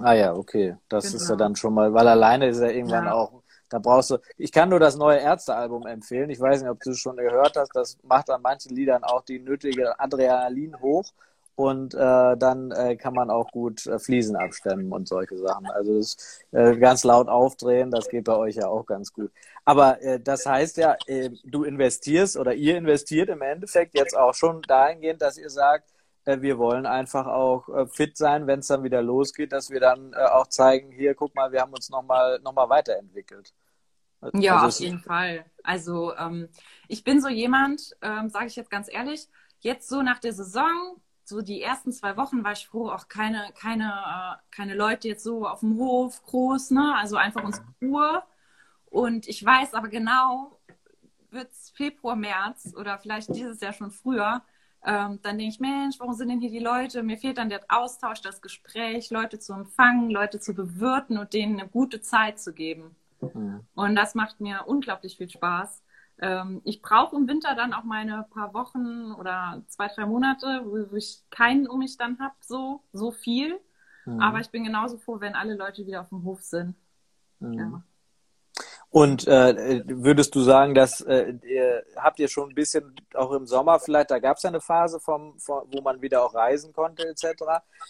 [0.00, 0.76] Ah ja, okay.
[0.88, 1.16] Das genau.
[1.16, 1.44] ist ja genau.
[1.44, 3.12] dann schon mal, weil alleine ist er irgendwann ja.
[3.12, 6.30] auch da brauchst du, ich kann nur das neue Ärztealbum empfehlen.
[6.30, 7.74] Ich weiß nicht, ob du es schon gehört hast.
[7.74, 11.12] Das macht an manchen Liedern auch die nötige Adrenalin hoch.
[11.58, 15.68] und äh, dann äh, kann man auch gut äh, Fliesen abstemmen und solche Sachen.
[15.70, 16.16] Also das
[16.52, 19.32] äh, ganz laut aufdrehen, das geht bei euch ja auch ganz gut.
[19.64, 24.34] Aber äh, das heißt ja, äh, du investierst oder ihr investiert im Endeffekt jetzt auch
[24.34, 25.90] schon dahingehend, dass ihr sagt,
[26.36, 30.12] wir wollen einfach auch äh, fit sein, wenn es dann wieder losgeht, dass wir dann
[30.12, 33.52] äh, auch zeigen, hier, guck mal, wir haben uns nochmal noch mal weiterentwickelt.
[34.34, 35.44] Ja, also auf jeden Fall.
[35.62, 36.48] Also ähm,
[36.88, 39.28] ich bin so jemand, ähm, sage ich jetzt ganz ehrlich,
[39.60, 43.52] jetzt so nach der Saison, so die ersten zwei Wochen war ich froh, auch keine,
[43.58, 46.94] keine, äh, keine Leute jetzt so auf dem Hof groß, ne?
[46.96, 48.22] Also einfach unsere Ruhe.
[48.86, 50.58] Und ich weiß aber genau,
[51.30, 54.42] wird es Februar, März oder vielleicht dieses Jahr schon früher,
[54.84, 57.02] ähm, dann denke ich, Mensch, warum sind denn hier die Leute?
[57.02, 61.58] Mir fehlt dann der Austausch, das Gespräch, Leute zu empfangen, Leute zu bewirten und denen
[61.58, 62.94] eine gute Zeit zu geben.
[63.20, 63.60] Mhm.
[63.74, 65.82] Und das macht mir unglaublich viel Spaß.
[66.20, 70.96] Ähm, ich brauche im Winter dann auch meine paar Wochen oder zwei, drei Monate, wo
[70.96, 73.58] ich keinen um mich dann habe, so, so viel.
[74.04, 74.20] Mhm.
[74.20, 76.76] Aber ich bin genauso froh, wenn alle Leute wieder auf dem Hof sind.
[77.40, 77.52] Mhm.
[77.52, 77.82] Ja.
[78.90, 83.46] Und äh, würdest du sagen, dass äh, ihr, habt ihr schon ein bisschen auch im
[83.46, 86.72] Sommer vielleicht, da gab es ja eine Phase, vom, vom, wo man wieder auch reisen
[86.72, 87.44] konnte etc.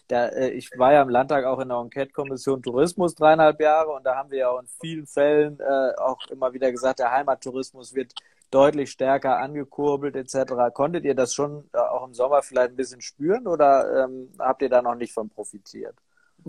[0.09, 4.05] Da, äh, ich war ja im Landtag auch in der Enquete-Kommission Tourismus dreieinhalb Jahre und
[4.05, 7.95] da haben wir ja auch in vielen Fällen äh, auch immer wieder gesagt, der Heimattourismus
[7.95, 8.13] wird
[8.51, 10.75] deutlich stärker angekurbelt etc.
[10.75, 14.63] Konntet ihr das schon äh, auch im Sommer vielleicht ein bisschen spüren oder ähm, habt
[14.63, 15.95] ihr da noch nicht von profitiert?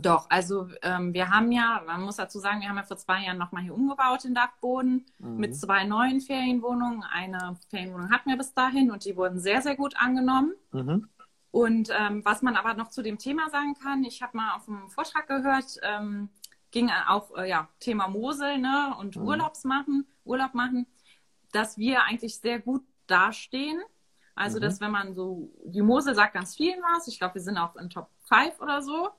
[0.01, 3.23] Doch, also ähm, wir haben ja, man muss dazu sagen, wir haben ja vor zwei
[3.23, 5.37] Jahren nochmal hier umgebaut, den Dachboden, mhm.
[5.37, 7.03] mit zwei neuen Ferienwohnungen.
[7.03, 10.53] Eine Ferienwohnung hatten wir bis dahin und die wurden sehr, sehr gut angenommen.
[10.71, 11.09] Mhm.
[11.51, 14.67] Und ähm, was man aber noch zu dem Thema sagen kann, ich habe mal auf
[14.67, 16.29] einem Vortrag gehört, ähm,
[16.71, 19.23] ging auch äh, ja, Thema Mosel ne, und mhm.
[19.23, 20.85] Urlaubs machen, Urlaub machen,
[21.51, 23.81] dass wir eigentlich sehr gut dastehen.
[24.35, 24.61] Also, mhm.
[24.61, 27.75] dass wenn man so, die Mosel sagt ganz vielen was, ich glaube, wir sind auch
[27.75, 29.09] in Top 5 oder so.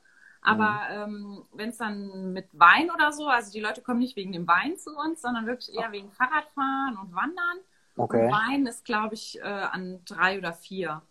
[0.42, 1.14] Aber mhm.
[1.14, 4.46] ähm, wenn es dann mit Wein oder so, also die Leute kommen nicht wegen dem
[4.46, 7.58] Wein zu uns, sondern wirklich eher wegen Fahrradfahren und Wandern.
[7.96, 8.26] Okay.
[8.26, 11.02] Und Wein ist, glaube ich, äh, an drei oder vier.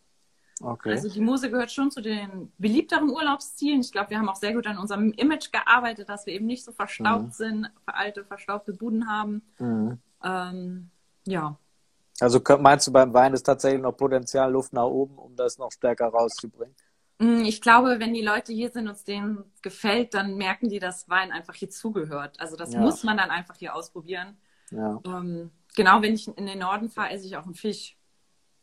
[0.62, 0.92] Okay.
[0.92, 3.82] Also die Mose gehört schon zu den beliebteren Urlaubszielen.
[3.82, 6.66] Ich glaube, wir haben auch sehr gut an unserem Image gearbeitet, dass wir eben nicht
[6.66, 7.32] so verstaubt mhm.
[7.32, 9.42] sind, alte, verstaubte Buden haben.
[9.60, 10.00] Mhm.
[10.24, 10.90] Ähm,
[11.26, 11.56] ja.
[12.20, 15.72] Also meinst du, beim Wein ist tatsächlich noch Potenzial Luft nach oben, um das noch
[15.72, 16.76] stärker rauszubringen?
[17.20, 20.80] Mm, ich glaube, wenn die Leute hier sind und es denen gefällt, dann merken die,
[20.80, 22.40] dass Wein einfach hier zugehört.
[22.40, 22.80] Also das ja.
[22.80, 24.38] muss man dann einfach hier ausprobieren.
[24.72, 25.00] Ja.
[25.06, 27.98] Ähm, genau, wenn ich in den Norden fahre, esse ich auch einen Fisch.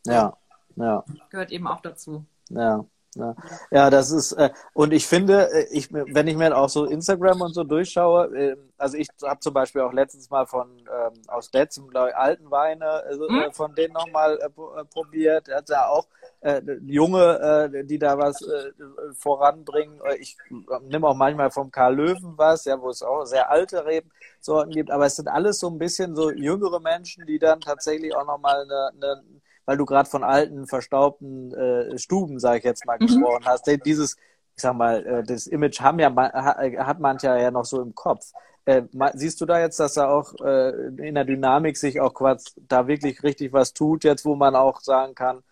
[0.05, 0.37] Ja,
[0.75, 1.03] ja.
[1.29, 2.25] Gehört eben auch dazu.
[2.49, 2.85] Ja.
[3.15, 3.35] Ja,
[3.71, 7.41] ja das ist, äh, und ich finde, äh, ich, wenn ich mir auch so Instagram
[7.41, 11.51] und so durchschaue, äh, also ich habe zum Beispiel auch letztens mal von ähm, aus
[11.53, 13.51] letztem alten Weine also, hm?
[13.53, 15.47] von denen nochmal äh, probiert.
[15.47, 16.07] Er hat ja auch
[16.41, 18.71] äh, Junge, äh, die da was äh,
[19.13, 19.99] voranbringen.
[20.19, 20.37] Ich
[20.83, 24.91] nehme auch manchmal vom Karl Löwen was, ja, wo es auch sehr alte Rebsorten gibt,
[24.91, 28.61] aber es sind alles so ein bisschen so jüngere Menschen, die dann tatsächlich auch nochmal
[28.61, 29.23] eine, eine
[29.67, 33.07] weil du gerade von alten, verstaubten äh, Stuben, sage ich jetzt mal, mhm.
[33.07, 33.69] gesprochen hast.
[33.85, 34.15] Dieses,
[34.55, 38.31] ich sag mal, äh, das Image haben ja hat mancher ja noch so im Kopf.
[38.63, 40.69] Äh, siehst du da jetzt, dass da auch äh,
[41.05, 44.79] in der Dynamik sich auch quasi da wirklich richtig was tut, jetzt wo man auch
[44.79, 45.43] sagen kann,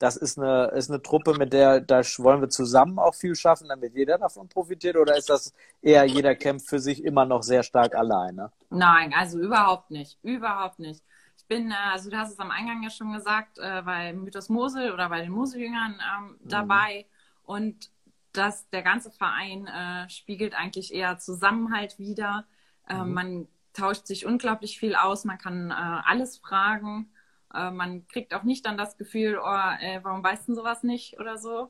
[0.00, 3.68] das ist eine, ist eine Truppe, mit der da wollen wir zusammen auch viel schaffen,
[3.68, 4.96] damit jeder davon profitiert?
[4.96, 8.50] Oder ist das eher jeder kämpft für sich immer noch sehr stark alleine?
[8.70, 10.18] Nein, also überhaupt nicht.
[10.22, 11.04] Überhaupt nicht
[11.50, 14.92] bin, äh, also du hast es am Eingang ja schon gesagt, äh, bei Mythos Mosel
[14.92, 16.48] oder bei den Moseljüngern ähm, mhm.
[16.48, 17.06] dabei.
[17.42, 17.90] Und
[18.32, 22.46] das, der ganze Verein äh, spiegelt eigentlich eher Zusammenhalt wider.
[22.88, 23.12] Äh, mhm.
[23.12, 27.12] Man tauscht sich unglaublich viel aus, man kann äh, alles fragen.
[27.52, 31.68] Man kriegt auch nicht dann das Gefühl, oh, warum weißt du sowas nicht oder so.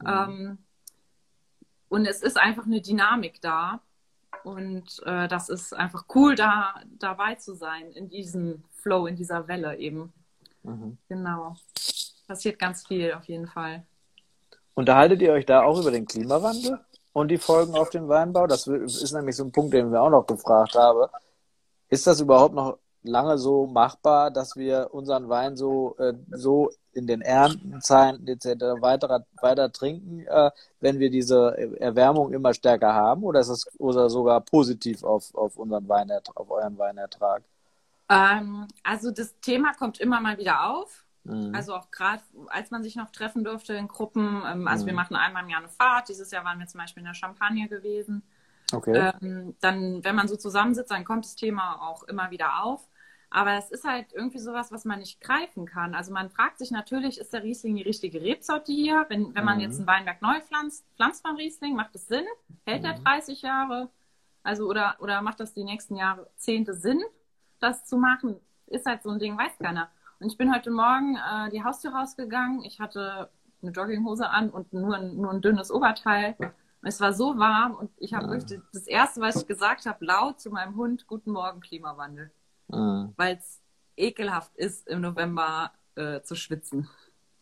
[0.00, 0.08] Mhm.
[0.08, 0.58] Ähm,
[1.88, 3.80] und es ist einfach eine Dynamik da.
[4.42, 9.46] Und äh, das ist einfach cool, da dabei zu sein in diesem Flow, in dieser
[9.48, 10.12] Welle eben.
[10.62, 10.98] Mhm.
[11.08, 11.54] Genau.
[12.26, 13.82] Passiert ganz viel auf jeden Fall.
[14.74, 16.78] Unterhaltet ihr euch da auch über den Klimawandel
[17.12, 18.46] und die Folgen auf den Weinbau?
[18.46, 21.10] Das ist nämlich so ein Punkt, den wir auch noch gefragt haben.
[21.88, 27.06] Ist das überhaupt noch lange so machbar, dass wir unseren Wein so, äh, so in
[27.06, 28.80] den Erntenzeiten etc.
[28.80, 33.24] weiter, weiter trinken, äh, wenn wir diese Erwärmung immer stärker haben?
[33.24, 37.42] Oder ist es oder sogar positiv auf, auf unseren Weinertrag, auf euren Weinertrag?
[38.10, 41.06] Ähm, also das Thema kommt immer mal wieder auf.
[41.24, 41.54] Mhm.
[41.54, 44.42] Also auch gerade, als man sich noch treffen durfte in Gruppen.
[44.46, 44.88] Ähm, also mhm.
[44.88, 46.08] wir machen einmal im Jahr eine Fahrt.
[46.08, 48.22] Dieses Jahr waren wir zum Beispiel in der Champagne gewesen.
[48.72, 49.12] Okay.
[49.20, 52.86] Ähm, dann, wenn man so zusammensitzt, dann kommt das Thema auch immer wieder auf.
[53.32, 55.94] Aber es ist halt irgendwie sowas, was man nicht greifen kann.
[55.94, 59.06] Also man fragt sich natürlich, ist der Riesling die richtige Rebsorte hier?
[59.08, 59.62] Wenn, wenn man mhm.
[59.62, 62.24] jetzt einen Weinberg neu pflanzt, pflanzt man Riesling, macht es Sinn?
[62.64, 62.88] Hält mhm.
[62.88, 63.88] er 30 Jahre?
[64.42, 67.02] Also oder, oder macht das die nächsten Jahrzehnte Sinn,
[67.60, 68.36] das zu machen?
[68.66, 69.88] Ist halt so ein Ding, weiß keiner.
[70.18, 72.62] Und ich bin heute Morgen äh, die Haustür rausgegangen.
[72.64, 73.30] Ich hatte
[73.62, 76.36] eine Jogginghose an und nur ein, nur ein dünnes Oberteil.
[76.82, 78.62] Es war so warm und ich habe mhm.
[78.72, 82.30] das erste, was ich gesagt habe, laut zu meinem Hund, Guten Morgen, Klimawandel
[82.72, 83.12] mhm.
[83.16, 83.60] weil es
[83.96, 86.88] ekelhaft ist, im November äh, zu schwitzen.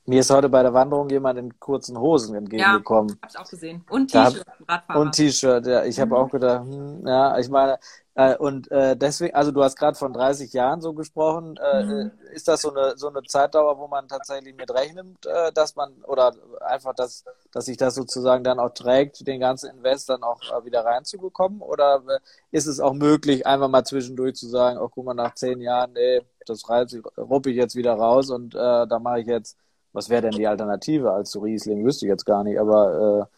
[0.06, 3.10] Mir ist heute bei der Wanderung jemand in kurzen Hosen entgegengekommen.
[3.10, 3.84] Ja, hab ich auch gesehen.
[3.90, 5.00] Und T-Shirt, Radfahrer.
[5.00, 5.84] Und T-Shirt, ja.
[5.84, 6.16] Ich habe mhm.
[6.16, 7.78] auch gedacht, hm, ja, ich meine,
[8.18, 11.56] äh, und äh, deswegen, also du hast gerade von 30 Jahren so gesprochen.
[11.56, 12.10] Äh, mhm.
[12.32, 15.92] Ist das so eine so eine Zeitdauer, wo man tatsächlich mit rechnet, äh, dass man
[16.02, 16.34] oder
[16.66, 20.64] einfach, dass dass sich das sozusagen dann auch trägt, den ganzen Invest dann auch äh,
[20.64, 21.60] wieder reinzubekommen?
[21.60, 22.18] Oder äh,
[22.50, 25.92] ist es auch möglich, einfach mal zwischendurch zu sagen, oh guck mal, nach zehn Jahren,
[25.92, 29.56] nee, das ruppe ich jetzt wieder raus und äh, da mache ich jetzt,
[29.92, 31.84] was wäre denn die Alternative als zu Riesling?
[31.84, 33.37] Wüsste ich jetzt gar nicht, aber äh,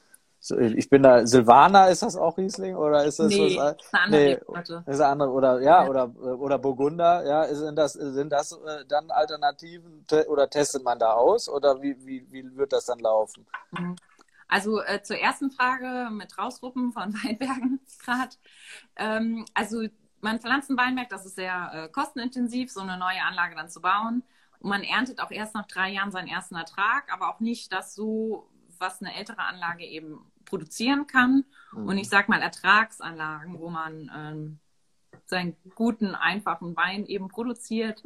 [0.58, 3.76] ich bin da, Silvaner, ist das auch Riesling oder ist das nee, was?
[3.92, 4.84] Eine andere nee, Rebsorte.
[4.86, 8.84] ist eine andere oder ja, ja, oder oder Burgunder, ja, sind das sind das äh,
[8.88, 13.46] dann Alternativen oder testet man da aus oder wie wie wie wird das dann laufen?
[13.72, 13.96] Mhm.
[14.48, 18.36] Also äh, zur ersten Frage mit Rausruppen von Weinbergen gerade.
[18.96, 19.82] Ähm, also
[20.20, 23.80] man pflanzt einen Weinberg, das ist sehr äh, kostenintensiv, so eine neue Anlage dann zu
[23.80, 24.22] bauen.
[24.58, 27.94] Und man erntet auch erst nach drei Jahren seinen ersten Ertrag, aber auch nicht das
[27.94, 28.48] so,
[28.80, 31.44] was eine ältere Anlage eben produzieren kann.
[31.72, 31.86] Mhm.
[31.86, 34.58] Und ich sag mal Ertragsanlagen, wo man ähm,
[35.26, 38.02] seinen guten, einfachen Wein eben produziert,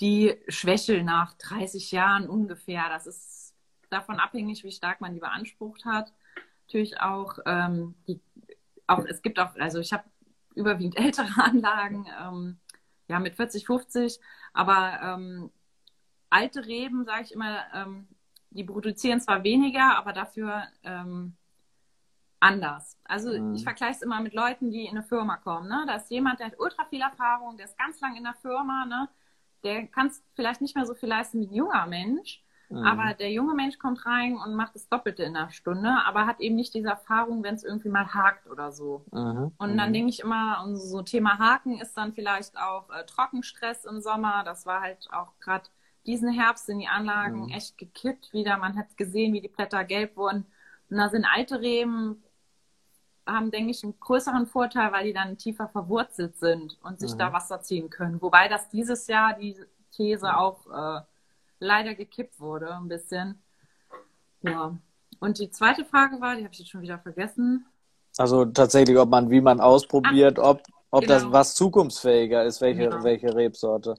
[0.00, 2.88] die schwächeln nach 30 Jahren ungefähr.
[2.88, 3.54] Das ist
[3.90, 6.12] davon abhängig, wie stark man die beansprucht hat.
[6.66, 8.20] Natürlich auch, ähm, die,
[8.86, 10.04] auch es gibt auch, also ich habe
[10.54, 12.58] überwiegend ältere Anlagen, ähm,
[13.08, 14.20] ja mit 40, 50,
[14.52, 15.50] aber ähm,
[16.30, 18.08] alte Reben, sage ich immer, ähm,
[18.50, 21.36] die produzieren zwar weniger, aber dafür ähm,
[22.40, 22.98] anders.
[23.04, 23.54] Also mhm.
[23.54, 25.68] ich vergleiche es immer mit Leuten, die in eine Firma kommen.
[25.68, 25.84] Ne?
[25.86, 28.86] Da ist jemand, der hat ultra viel Erfahrung, der ist ganz lang in der Firma,
[28.86, 29.08] ne?
[29.62, 32.42] der kann vielleicht nicht mehr so viel leisten wie ein junger Mensch.
[32.70, 32.84] Mhm.
[32.84, 36.40] Aber der junge Mensch kommt rein und macht das Doppelte in einer Stunde, aber hat
[36.40, 39.04] eben nicht diese Erfahrung, wenn es irgendwie mal hakt oder so.
[39.10, 39.52] Mhm.
[39.58, 39.92] Und dann mhm.
[39.92, 44.44] denke ich immer, so Thema Haken ist dann vielleicht auch äh, Trockenstress im Sommer.
[44.44, 45.64] Das war halt auch gerade
[46.06, 47.50] diesen Herbst sind die Anlagen mhm.
[47.50, 48.56] echt gekippt wieder.
[48.56, 50.46] Man hat gesehen, wie die Blätter gelb wurden.
[50.88, 52.22] Und da sind alte Reben
[53.26, 57.18] haben, denke ich, einen größeren Vorteil, weil die dann tiefer verwurzelt sind und sich mhm.
[57.18, 58.20] da Wasser ziehen können.
[58.20, 59.56] Wobei das dieses Jahr die
[59.92, 61.00] These auch äh,
[61.58, 63.40] leider gekippt wurde, ein bisschen.
[64.42, 64.76] Ja.
[65.20, 67.66] Und die zweite Frage war, die habe ich jetzt schon wieder vergessen.
[68.16, 71.14] Also tatsächlich, ob man, wie man ausprobiert, Ach, ob, ob genau.
[71.14, 73.04] das was zukunftsfähiger ist, welche, genau.
[73.04, 73.94] welche Rebsorte.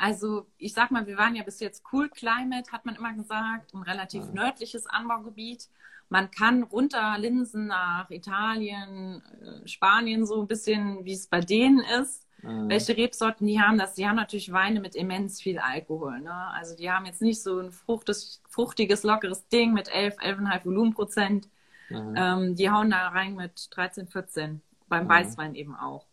[0.00, 3.74] Also ich sag mal, wir waren ja bis jetzt Cool Climate, hat man immer gesagt,
[3.74, 4.32] ein relativ ja.
[4.32, 5.68] nördliches Anbaugebiet.
[6.08, 11.80] Man kann runter Linsen nach Italien, äh, Spanien, so ein bisschen, wie es bei denen
[12.00, 12.26] ist.
[12.42, 12.70] Mhm.
[12.70, 16.20] Welche Rebsorten die haben, das, die haben natürlich Weine mit immens viel Alkohol.
[16.20, 16.32] Ne?
[16.32, 21.48] Also die haben jetzt nicht so ein fruchtes, fruchtiges, lockeres Ding mit 11, 11,5 Volumenprozent.
[21.90, 22.14] Mhm.
[22.16, 24.62] Ähm, die hauen da rein mit 13, 14.
[24.88, 25.08] Beim.
[25.08, 26.06] Weißwein eben auch.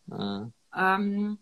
[0.75, 1.39] Ähm,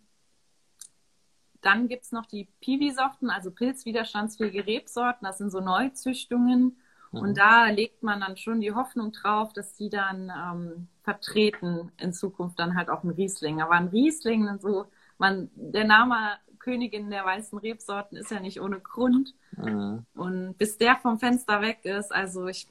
[1.66, 5.26] dann gibt es noch die Piwi-Sorten, also pilzwiderstandsfähige Rebsorten.
[5.26, 6.78] Das sind so Neuzüchtungen.
[7.12, 7.36] Und mhm.
[7.36, 12.60] da legt man dann schon die Hoffnung drauf, dass die dann ähm, vertreten in Zukunft
[12.60, 13.62] dann halt auch ein Riesling.
[13.62, 14.86] Aber ein Riesling, so,
[15.18, 16.18] man, der Name
[16.60, 19.34] Königin der weißen Rebsorten ist ja nicht ohne Grund.
[19.56, 20.06] Mhm.
[20.16, 22.68] Und bis der vom Fenster weg ist, also ich,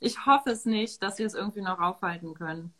[0.00, 2.72] ich hoffe es nicht, dass wir es irgendwie noch aufhalten können.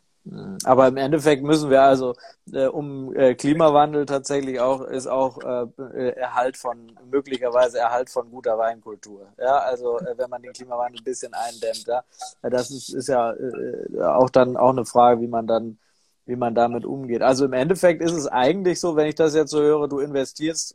[0.63, 2.15] Aber im Endeffekt müssen wir also
[2.53, 8.31] äh, um äh, Klimawandel tatsächlich auch ist auch äh, äh, Erhalt von möglicherweise Erhalt von
[8.31, 9.27] guter Weinkultur.
[9.37, 12.03] Ja, also äh, wenn man den Klimawandel ein bisschen eindämmt, ja,
[12.41, 15.77] das ist, ist ja äh, auch dann auch eine Frage, wie man dann
[16.25, 17.21] wie man damit umgeht.
[17.21, 20.73] Also im Endeffekt ist es eigentlich so, wenn ich das jetzt so höre, du investierst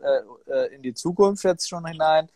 [0.72, 2.30] in die Zukunft jetzt schon hinein, äh,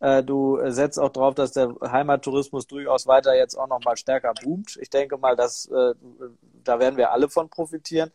[0.00, 4.78] du setzt auch darauf, dass der Heimattourismus durchaus weiter jetzt auch noch mal stärker boomt.
[4.80, 5.94] Ich denke mal, dass äh,
[6.64, 8.10] da werden wir alle von profitieren.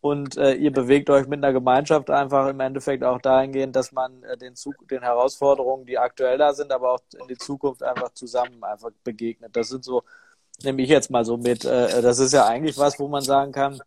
[0.00, 4.22] Und äh, ihr bewegt euch mit einer Gemeinschaft einfach im Endeffekt auch dahingehend, dass man
[4.22, 8.10] äh, den, Zug den Herausforderungen, die aktuell da sind, aber auch in die Zukunft einfach
[8.14, 9.54] zusammen einfach begegnet.
[9.54, 10.02] Das sind so,
[10.62, 11.66] nehme ich jetzt mal so mit.
[11.66, 13.82] Äh, das ist ja eigentlich was, wo man sagen kann,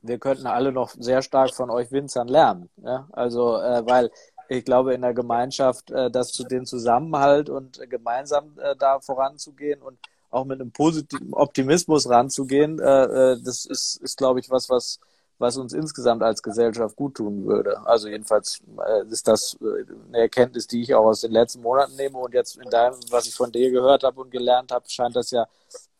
[0.00, 2.70] wir könnten alle noch sehr stark von euch Winzern lernen.
[2.76, 3.08] Ja?
[3.10, 4.12] Also, äh, weil
[4.48, 9.00] ich glaube, in der Gemeinschaft, äh, das zu den Zusammenhalt und äh, gemeinsam äh, da
[9.00, 9.98] voranzugehen und
[10.30, 15.00] auch mit einem positiven Optimismus ranzugehen, äh, äh, das ist, ist glaube ich, was, was,
[15.38, 17.86] was uns insgesamt als Gesellschaft gut tun würde.
[17.86, 21.96] Also jedenfalls äh, ist das äh, eine Erkenntnis, die ich auch aus den letzten Monaten
[21.96, 25.16] nehme und jetzt in deinem, was ich von dir gehört habe und gelernt habe, scheint
[25.16, 25.46] das ja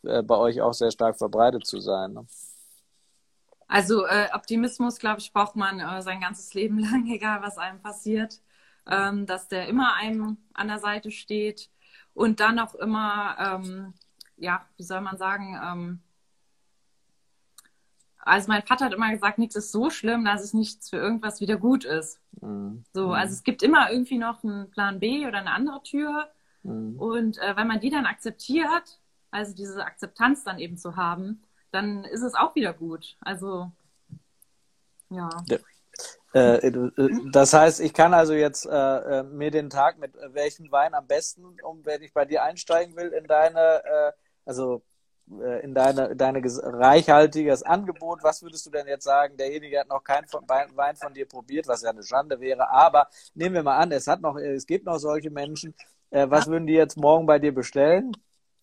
[0.02, 2.12] äh, bei euch auch sehr stark verbreitet zu sein.
[2.14, 2.26] Ne?
[3.68, 7.80] Also äh, Optimismus, glaube ich, braucht man äh, sein ganzes Leben lang, egal was einem
[7.80, 8.40] passiert,
[8.86, 11.70] ähm, dass der immer einem an der Seite steht
[12.14, 13.94] und dann auch immer, ähm,
[14.38, 16.00] ja, wie soll man sagen, ähm,
[18.28, 21.40] also mein Vater hat immer gesagt, nichts ist so schlimm, dass es nichts für irgendwas
[21.40, 22.20] wieder gut ist.
[22.40, 22.84] Mhm.
[22.92, 26.28] So, also es gibt immer irgendwie noch einen Plan B oder eine andere Tür.
[26.62, 26.98] Mhm.
[26.98, 29.00] Und äh, wenn man die dann akzeptiert,
[29.30, 33.16] also diese Akzeptanz dann eben zu haben, dann ist es auch wieder gut.
[33.20, 33.70] Also
[35.10, 35.28] ja.
[35.46, 35.58] ja.
[36.34, 36.90] Äh, äh
[37.32, 41.06] das heißt, ich kann also jetzt äh, äh, mir den Tag mit welchem Wein am
[41.06, 44.12] besten, um wenn ich bei dir einsteigen will, in deine, äh,
[44.44, 44.82] also
[45.62, 48.22] in deine, deine reichhaltiges Angebot.
[48.22, 49.36] Was würdest du denn jetzt sagen?
[49.36, 52.70] Derjenige hat noch keinen Wein von dir probiert, was ja eine Schande wäre.
[52.70, 55.74] Aber nehmen wir mal an, es hat noch, es gibt noch solche Menschen.
[56.10, 58.16] Was würden die jetzt morgen bei dir bestellen?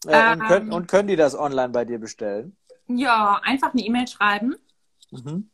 [0.06, 0.12] Und,
[0.48, 0.74] können, ähm.
[0.74, 2.58] und können die das online bei dir bestellen?
[2.88, 4.56] Ja, einfach eine E-Mail schreiben.
[5.12, 5.50] Mhm.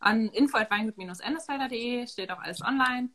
[0.00, 3.10] An info.weingut-endesfelder.de steht auch alles online.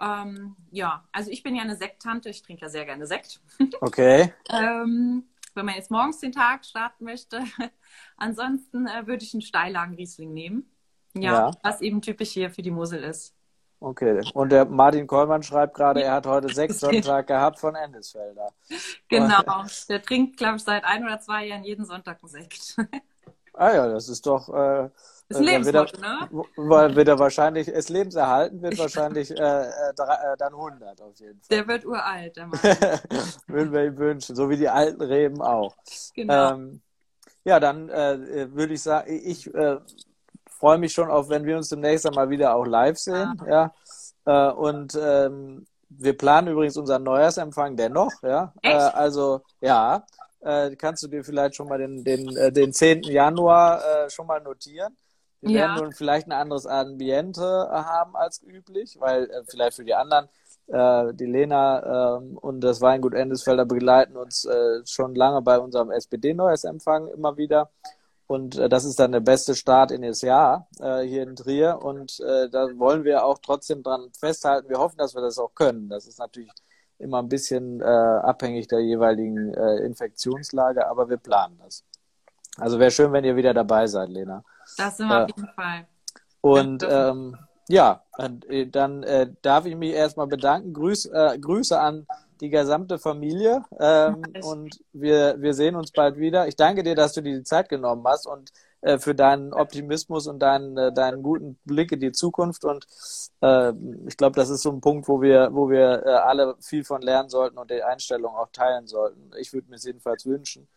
[0.00, 3.40] Ähm, ja, also ich bin ja eine Sekttante, ich trinke ja sehr gerne Sekt.
[3.80, 4.32] Okay.
[4.48, 7.42] ähm, wenn man jetzt morgens den Tag starten möchte.
[8.16, 10.70] Ansonsten äh, würde ich einen Steillagen-Riesling nehmen.
[11.14, 13.34] Ja, ja, was eben typisch hier für die Mosel ist.
[13.80, 18.52] Okay, und der Martin Kollmann schreibt gerade, er hat heute sechs Sonntag gehabt von Endesfelder.
[19.08, 22.76] Genau, der trinkt, glaube ich, seit ein oder zwei Jahren jeden Sonntag einen Sekt.
[23.54, 24.48] Ah ja, das ist doch.
[24.48, 24.88] Äh,
[25.28, 26.28] ist ein Lebensmotto, ne?
[26.96, 31.48] Wird er wahrscheinlich, ist lebenserhalten, wird wahrscheinlich äh, äh, äh dann 100 auf jeden Fall.
[31.50, 32.60] Der wird uralt, der Mann.
[33.46, 35.76] Würden wir ihm wünschen, so wie die alten Reben auch.
[36.14, 36.52] Genau.
[36.52, 36.80] Ähm,
[37.44, 39.78] ja, dann äh, würde ich sagen, ich äh,
[40.48, 43.40] freue mich schon auf, wenn wir uns demnächst einmal wieder auch live sehen.
[43.46, 43.72] Ah.
[44.26, 44.50] Ja.
[44.50, 48.12] Äh, und ähm, wir planen übrigens unseren Neujahrsempfang dennoch.
[48.22, 48.52] Ja.
[48.62, 48.94] Echt?
[48.94, 50.04] also ja
[50.42, 53.02] äh, kannst du dir vielleicht schon mal den, den, äh, den 10.
[53.04, 54.96] Januar äh, schon mal notieren.
[55.40, 55.60] Wir ja.
[55.60, 59.94] werden nun vielleicht ein anderes Ambiente äh, haben als üblich, weil äh, vielleicht für die
[59.94, 60.28] anderen,
[60.68, 64.48] äh, die Lena äh, und das Weingut Endesfelder begleiten uns
[64.84, 67.70] schon lange bei unserem SPD-Neues-Empfang immer wieder.
[68.28, 71.80] Und das ist dann der beste Start in das Jahr hier in Trier.
[71.82, 74.70] Und da wollen wir auch trotzdem dran festhalten.
[74.70, 75.90] Wir hoffen, dass wir das auch können.
[75.90, 76.50] Das ist natürlich
[76.98, 81.84] immer ein bisschen äh, abhängig der jeweiligen äh, Infektionslage, aber wir planen das.
[82.58, 84.44] Also wäre schön, wenn ihr wieder dabei seid, Lena.
[84.76, 85.86] Das sind wir äh, auf jeden Fall.
[86.40, 87.36] Und ähm,
[87.68, 90.72] ja, äh, dann äh, darf ich mich erstmal bedanken.
[90.74, 92.06] Grüß, äh, Grüße an
[92.40, 96.48] die gesamte Familie ähm, und wir, wir sehen uns bald wieder.
[96.48, 100.26] Ich danke dir, dass du dir die Zeit genommen hast und äh, für deinen Optimismus
[100.26, 102.64] und deinen, äh, deinen guten Blick in die Zukunft.
[102.64, 102.86] Und
[103.40, 103.72] äh,
[104.06, 107.00] ich glaube, das ist so ein Punkt, wo wir, wo wir äh, alle viel von
[107.00, 109.30] lernen sollten und die Einstellung auch teilen sollten.
[109.38, 110.68] Ich würde mir es jedenfalls wünschen.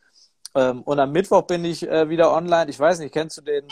[0.53, 2.69] Ähm, und am Mittwoch bin ich äh, wieder online.
[2.69, 3.67] Ich weiß nicht, kennst du den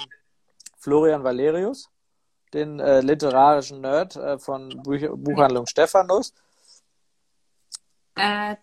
[0.77, 1.89] Florian Valerius?
[2.53, 6.33] Den äh, literarischen Nerd äh, von Buch Buchhandlung Stephanus.
[8.15, 8.55] Äh,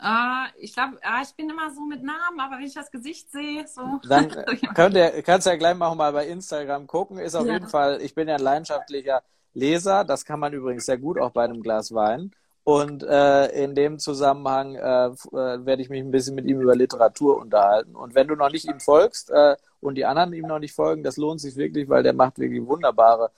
[0.00, 3.32] Uh, ich glaube, uh, ich bin immer so mit Namen, aber wenn ich das Gesicht
[3.32, 4.00] sehe, so.
[4.08, 4.28] Dann
[4.74, 7.18] könnt ihr, kannst du ja gleich mal, mal bei Instagram gucken.
[7.18, 7.54] Ist auf ja.
[7.54, 9.22] jeden Fall, ich bin ja ein leidenschaftlicher
[9.54, 10.04] Leser.
[10.04, 12.30] Das kann man übrigens sehr gut auch bei einem Glas Wein.
[12.68, 16.76] Und äh, in dem Zusammenhang äh, äh, werde ich mich ein bisschen mit ihm über
[16.76, 17.96] Literatur unterhalten.
[17.96, 21.02] Und wenn du noch nicht ihm folgst äh, und die anderen ihm noch nicht folgen,
[21.02, 23.30] das lohnt sich wirklich, weil der macht wirklich wunderbare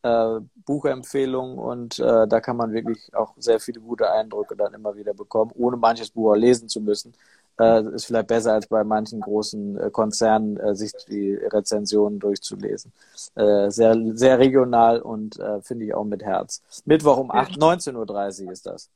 [0.00, 4.96] äh, Buchempfehlungen und äh, da kann man wirklich auch sehr viele gute Eindrücke dann immer
[4.96, 7.12] wieder bekommen, ohne manches Buch lesen zu müssen.
[7.58, 12.92] Äh, ist vielleicht besser als bei manchen großen äh, Konzernen, äh, sich die Rezensionen durchzulesen.
[13.34, 16.62] Äh, sehr, sehr regional und äh, finde ich auch mit Herz.
[16.84, 18.90] Mittwoch um 8, 19.30 Uhr ist das.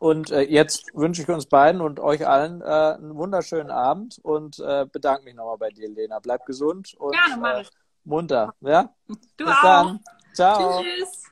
[0.00, 4.58] Und äh, jetzt wünsche ich uns beiden und euch allen äh, einen wunderschönen Abend und
[4.58, 6.18] äh, bedanke mich nochmal bei dir, Lena.
[6.18, 7.64] Bleib gesund und Gerne, äh,
[8.04, 8.54] munter.
[8.60, 8.92] Ja?
[9.36, 9.62] Du Bis auch.
[9.62, 10.00] Dann.
[10.34, 10.82] Ciao.
[10.82, 11.23] Tschüss.